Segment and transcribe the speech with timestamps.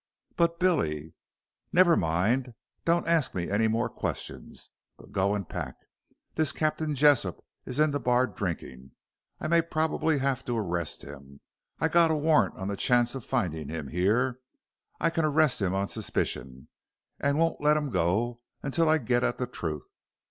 [0.35, 1.13] "But, Billy"
[1.71, 2.55] "Never mind.
[2.85, 5.75] Don't ask me any more questions, but go and pack.
[6.33, 8.93] This Captain Jessop is in the bar drinking.
[9.39, 11.39] I may probably have to arrest him.
[11.79, 14.39] I got a warrant on the chance of finding him here.
[14.99, 16.69] I can arrest him on suspicion,
[17.19, 19.85] and won't let him go until I get at the truth.